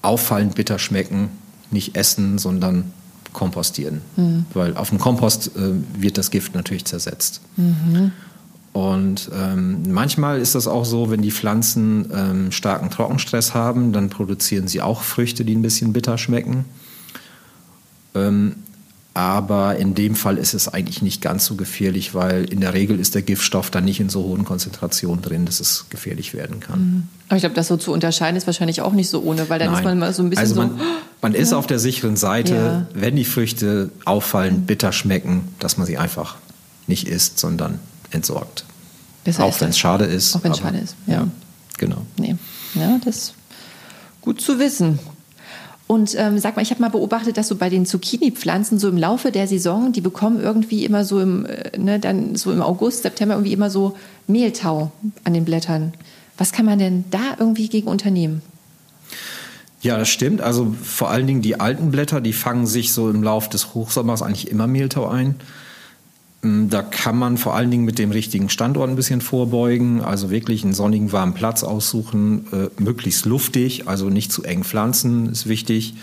[0.04, 1.30] auffallend bitter schmecken,
[1.72, 2.94] nicht essen, sondern
[3.34, 4.02] kompostieren.
[4.18, 4.46] Mhm.
[4.54, 7.42] Weil auf dem Kompost äh, wird das Gift natürlich zersetzt.
[7.58, 8.12] Mhm.
[8.74, 14.10] Und ähm, manchmal ist das auch so, wenn die Pflanzen ähm, starken Trockenstress haben, dann
[14.10, 16.66] produzieren sie auch Früchte, die ein bisschen bitter schmecken.
[18.16, 18.56] Ähm,
[19.14, 22.98] aber in dem Fall ist es eigentlich nicht ganz so gefährlich, weil in der Regel
[22.98, 26.80] ist der Giftstoff dann nicht in so hohen Konzentrationen drin, dass es gefährlich werden kann.
[26.80, 27.08] Mhm.
[27.28, 29.72] Aber ich glaube, das so zu unterscheiden ist wahrscheinlich auch nicht so ohne, weil dann
[29.72, 29.80] Nein.
[29.80, 30.86] ist man mal so ein bisschen also man, so.
[31.22, 31.58] Man ist ja.
[31.58, 32.88] auf der sicheren Seite, ja.
[32.94, 36.38] wenn die Früchte auffallend bitter schmecken, dass man sie einfach
[36.88, 37.80] nicht isst, sondern
[38.12, 38.66] entsorgt.
[39.24, 40.36] Besser auch wenn es schade ist.
[40.36, 41.14] Auch wenn es schade ist, ja.
[41.14, 41.28] ja.
[41.78, 42.06] Genau.
[42.18, 42.36] Nee.
[42.76, 43.34] Ja, das ist
[44.22, 45.00] gut zu wissen.
[45.88, 48.98] Und ähm, sag mal, ich habe mal beobachtet, dass so bei den Zucchini-Pflanzen so im
[48.98, 53.04] Laufe der Saison, die bekommen irgendwie immer so im, äh, ne, dann so im August,
[53.04, 54.92] September irgendwie immer so Mehltau
[55.26, 55.94] an den Blättern.
[56.38, 58.42] Was kann man denn da irgendwie gegen unternehmen?
[59.82, 60.40] Ja, das stimmt.
[60.40, 64.22] Also vor allen Dingen die alten Blätter, die fangen sich so im Laufe des Hochsommers
[64.22, 65.36] eigentlich immer Mehltau ein.
[66.42, 70.30] Mm, Da kann man vor allen Dingen mit dem richtigen Standort ein bisschen vorbeugen, also
[70.30, 75.48] wirklich einen sonnigen, warmen Platz aussuchen, äh, möglichst luftig, also nicht zu eng pflanzen, ist
[75.48, 75.96] wichtig.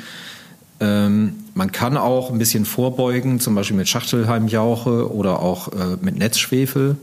[0.80, 6.16] Ähm, man kann auch ein bisschen vorbeugen, zum Beispiel mit Schachtelhalmjauche oder auch äh, mit
[6.16, 6.96] Netzschwefel.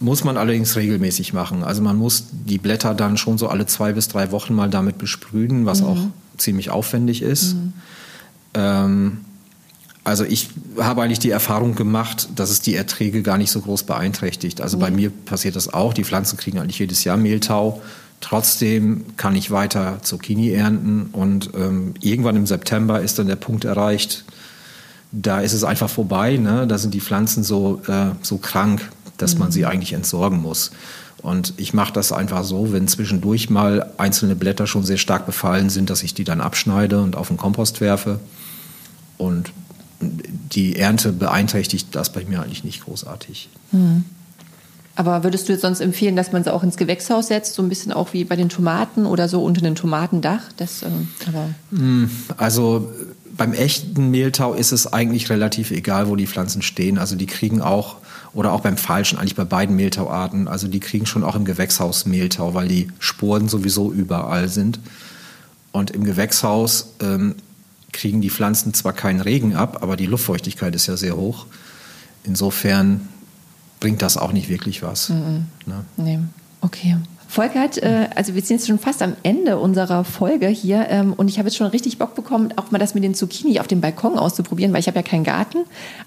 [0.00, 1.62] Muss man allerdings regelmäßig machen.
[1.62, 4.98] Also man muss die Blätter dann schon so alle zwei bis drei Wochen mal damit
[4.98, 5.98] besprühen, was auch
[6.36, 7.56] ziemlich aufwendig ist.
[8.52, 9.18] Ähm,
[10.06, 13.82] also ich habe eigentlich die Erfahrung gemacht, dass es die Erträge gar nicht so groß
[13.82, 14.60] beeinträchtigt.
[14.60, 15.92] Also bei mir passiert das auch.
[15.94, 17.82] Die Pflanzen kriegen eigentlich jedes Jahr Mehltau.
[18.20, 23.64] Trotzdem kann ich weiter Zucchini ernten und ähm, irgendwann im September ist dann der Punkt
[23.64, 24.24] erreicht,
[25.10, 26.36] da ist es einfach vorbei.
[26.36, 26.68] Ne?
[26.68, 30.70] Da sind die Pflanzen so, äh, so krank, dass man sie eigentlich entsorgen muss.
[31.20, 35.68] Und ich mache das einfach so, wenn zwischendurch mal einzelne Blätter schon sehr stark befallen
[35.68, 38.20] sind, dass ich die dann abschneide und auf den Kompost werfe.
[39.18, 39.50] Und
[40.00, 43.48] die Ernte beeinträchtigt das bei mir eigentlich nicht großartig.
[44.96, 47.68] Aber würdest du jetzt sonst empfehlen, dass man sie auch ins Gewächshaus setzt, so ein
[47.68, 50.40] bisschen auch wie bei den Tomaten oder so unter einem Tomatendach?
[50.56, 51.50] Das, ähm, aber
[52.38, 53.04] Also äh,
[53.36, 56.96] beim echten Mehltau ist es eigentlich relativ egal, wo die Pflanzen stehen.
[56.96, 57.96] Also die kriegen auch,
[58.32, 62.06] oder auch beim falschen, eigentlich bei beiden Mehltauarten, also die kriegen schon auch im Gewächshaus
[62.06, 64.80] Mehltau, weil die Sporen sowieso überall sind.
[65.72, 67.34] Und im Gewächshaus ähm,
[67.96, 71.46] kriegen die Pflanzen zwar keinen Regen ab, aber die Luftfeuchtigkeit ist ja sehr hoch.
[72.24, 73.08] Insofern
[73.80, 75.08] bringt das auch nicht wirklich was.
[75.08, 75.84] Ne?
[75.96, 76.18] nee,
[76.60, 76.96] okay.
[77.28, 81.28] Volkert, äh, also wir sind jetzt schon fast am Ende unserer Folge hier ähm, und
[81.28, 83.80] ich habe jetzt schon richtig Bock bekommen, auch mal das mit den Zucchini auf dem
[83.80, 85.58] Balkon auszuprobieren, weil ich habe ja keinen Garten.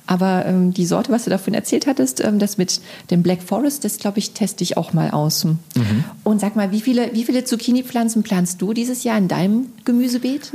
[0.08, 2.80] Aber ähm, die Sorte, was du davon erzählt hattest, ähm, das mit
[3.12, 5.46] dem Black Forest, das glaube ich, teste ich auch mal aus.
[6.24, 10.54] Und sag mal, wie viele, wie viele Zucchini-Pflanzen planst du dieses Jahr in deinem Gemüsebeet?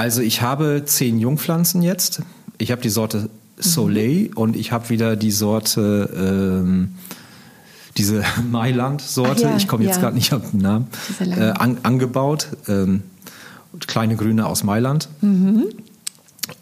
[0.00, 2.22] Also ich habe zehn Jungpflanzen jetzt.
[2.56, 6.08] Ich habe die Sorte Soleil und ich habe wieder die Sorte,
[6.64, 6.94] ähm,
[7.98, 10.00] diese Mailand-Sorte, ja, ich komme jetzt ja.
[10.00, 10.86] gerade nicht auf den Namen,
[11.20, 12.48] äh, an, angebaut.
[12.66, 13.02] Ähm,
[13.88, 15.10] kleine Grüne aus Mailand.
[15.20, 15.64] Mhm.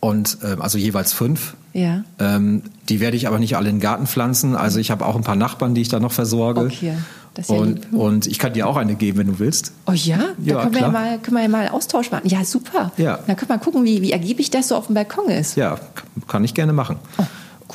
[0.00, 1.54] Und ähm, also jeweils fünf.
[1.74, 2.02] Ja.
[2.18, 4.56] Ähm, die werde ich aber nicht alle in den Garten pflanzen.
[4.56, 6.62] Also ich habe auch ein paar Nachbarn, die ich da noch versorge.
[6.62, 6.94] Okay,
[7.38, 7.92] das ja und, lieb.
[7.92, 9.72] und ich kann dir auch eine geben, wenn du willst.
[9.86, 12.28] Oh ja, da Ja, können, wir ja mal, können wir ja mal Austausch machen.
[12.28, 12.92] Ja, super.
[12.96, 13.20] Ja.
[13.26, 15.56] Dann können wir gucken, wie, wie ergiebig das so auf dem Balkon ist.
[15.56, 15.78] Ja,
[16.26, 16.96] kann ich gerne machen.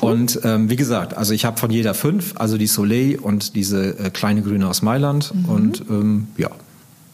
[0.02, 3.56] Oh, Und ähm, wie gesagt, also ich habe von jeder fünf, also die Soleil und
[3.56, 5.34] diese äh, kleine Grüne aus Mailand.
[5.34, 5.45] Mhm.
[5.45, 6.49] Und ähm, ja,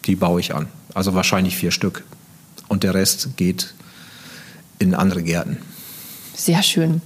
[0.05, 0.67] die baue ich an.
[0.93, 2.03] Also wahrscheinlich vier Stück.
[2.67, 3.73] Und der Rest geht
[4.79, 5.57] in andere Gärten.
[6.35, 7.01] Sehr schön.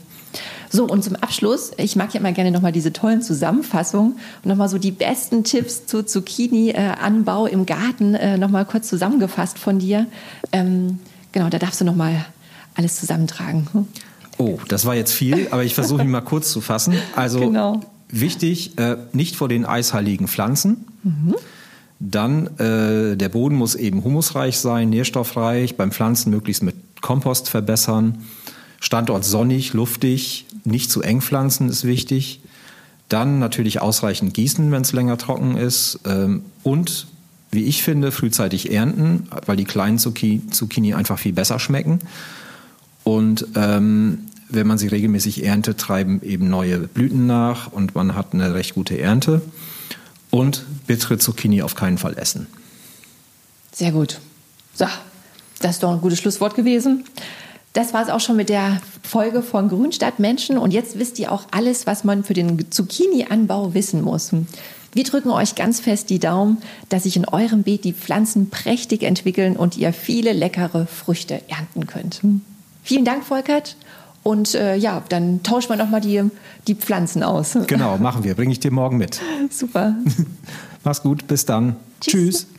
[0.76, 4.70] So, und zum Abschluss, ich mag ja immer gerne nochmal diese tollen Zusammenfassungen und nochmal
[4.70, 10.08] so die besten Tipps zu Zucchini-Anbau im Garten äh, nochmal kurz zusammengefasst von dir.
[10.52, 10.98] Ähm,
[11.32, 12.26] genau, da darfst du nochmal
[12.74, 13.68] alles zusammentragen.
[14.40, 16.96] Oh, das war jetzt viel, aber ich versuche ihn mal kurz zu fassen.
[17.16, 17.80] Also Genau.
[18.10, 20.86] wichtig, äh, nicht vor den eisheiligen Pflanzen.
[22.00, 28.24] Dann äh, der Boden muss eben humusreich sein, nährstoffreich, beim Pflanzen möglichst mit Kompost verbessern.
[28.84, 32.42] Standort sonnig, luftig, nicht zu eng pflanzen ist wichtig.
[33.08, 36.02] Dann natürlich ausreichend gießen, wenn es länger trocken ist.
[36.06, 37.08] Ähm, und
[37.50, 42.00] wie ich finde, frühzeitig ernten, weil die kleinen Zucchini, einfach viel besser schmecken.
[43.06, 48.34] Und ähm, wenn man sie regelmäßig erntet, treiben eben neue Blüten nach und man hat
[48.34, 49.42] eine recht gute Ernte.
[50.30, 52.48] Und bittere Zucchini auf keinen Fall essen.
[53.72, 54.20] Sehr gut.
[54.74, 54.88] So,
[55.62, 57.06] das ist doch ein gutes Schlusswort gewesen.
[57.74, 60.58] Das war es auch schon mit der Folge von Grünstadt Menschen.
[60.58, 64.32] Und jetzt wisst ihr auch alles, was man für den Zucchini-Anbau wissen muss.
[64.94, 66.60] Wir drücken euch ganz fest die Daumen,
[66.90, 71.88] dass sich in eurem Beet die Pflanzen prächtig entwickeln und ihr viele leckere Früchte ernten
[71.88, 72.22] könnt.
[72.84, 73.76] Vielen Dank, Volkert.
[74.22, 76.22] Und äh, ja, dann tauschen wir nochmal die,
[76.68, 77.58] die Pflanzen aus.
[77.68, 78.36] Genau, machen wir.
[78.36, 79.20] Bringe ich dir morgen mit.
[79.50, 79.96] Super.
[80.84, 81.76] Mach's gut, bis dann.
[82.00, 82.46] Tschüss.
[82.46, 82.53] Tschüss.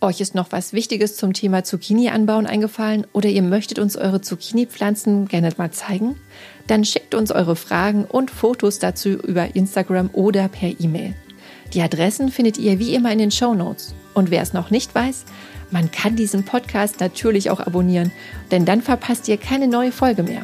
[0.00, 4.20] Euch ist noch was Wichtiges zum Thema Zucchini anbauen eingefallen oder ihr möchtet uns eure
[4.20, 6.14] Zucchini-Pflanzen gerne mal zeigen?
[6.68, 11.14] Dann schickt uns eure Fragen und Fotos dazu über Instagram oder per E-Mail.
[11.74, 13.92] Die Adressen findet ihr wie immer in den Show Notes.
[14.14, 15.24] Und wer es noch nicht weiß,
[15.72, 18.12] man kann diesen Podcast natürlich auch abonnieren,
[18.52, 20.42] denn dann verpasst ihr keine neue Folge mehr.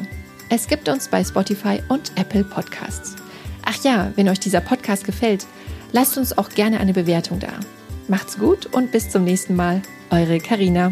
[0.49, 3.15] Es gibt uns bei Spotify und Apple Podcasts.
[3.63, 5.47] Ach ja, wenn euch dieser Podcast gefällt,
[5.93, 7.53] lasst uns auch gerne eine Bewertung da.
[8.07, 9.81] Macht's gut und bis zum nächsten Mal.
[10.11, 10.91] Eure Karina.